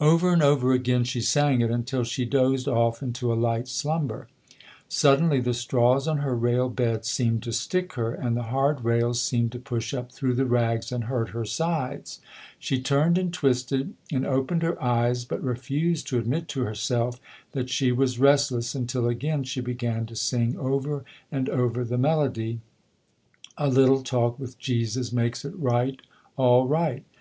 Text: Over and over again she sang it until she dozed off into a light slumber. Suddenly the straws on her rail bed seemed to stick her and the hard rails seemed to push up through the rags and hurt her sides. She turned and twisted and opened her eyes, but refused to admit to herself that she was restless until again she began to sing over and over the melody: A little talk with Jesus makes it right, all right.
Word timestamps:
Over 0.00 0.32
and 0.32 0.44
over 0.44 0.70
again 0.72 1.02
she 1.02 1.20
sang 1.20 1.60
it 1.60 1.72
until 1.72 2.04
she 2.04 2.24
dozed 2.24 2.68
off 2.68 3.02
into 3.02 3.32
a 3.32 3.34
light 3.34 3.66
slumber. 3.66 4.28
Suddenly 4.88 5.40
the 5.40 5.54
straws 5.54 6.06
on 6.06 6.18
her 6.18 6.36
rail 6.36 6.68
bed 6.68 7.04
seemed 7.04 7.42
to 7.42 7.52
stick 7.52 7.94
her 7.94 8.14
and 8.14 8.36
the 8.36 8.44
hard 8.54 8.84
rails 8.84 9.20
seemed 9.20 9.50
to 9.50 9.58
push 9.58 9.92
up 9.92 10.12
through 10.12 10.34
the 10.34 10.46
rags 10.46 10.92
and 10.92 11.02
hurt 11.10 11.30
her 11.30 11.44
sides. 11.44 12.20
She 12.60 12.80
turned 12.80 13.18
and 13.18 13.32
twisted 13.34 13.94
and 14.12 14.24
opened 14.24 14.62
her 14.62 14.80
eyes, 14.80 15.24
but 15.24 15.42
refused 15.42 16.06
to 16.10 16.18
admit 16.20 16.46
to 16.50 16.60
herself 16.62 17.18
that 17.50 17.68
she 17.68 17.90
was 17.90 18.20
restless 18.20 18.72
until 18.76 19.08
again 19.08 19.42
she 19.42 19.60
began 19.60 20.06
to 20.06 20.14
sing 20.14 20.56
over 20.56 21.04
and 21.32 21.48
over 21.48 21.82
the 21.82 21.98
melody: 21.98 22.60
A 23.58 23.68
little 23.68 24.04
talk 24.04 24.38
with 24.38 24.60
Jesus 24.60 25.10
makes 25.12 25.44
it 25.44 25.58
right, 25.58 25.98
all 26.36 26.68
right. 26.68 27.02